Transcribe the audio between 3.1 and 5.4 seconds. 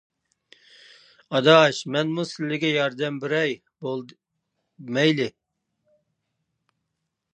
بېرەي؟ -مەيلى.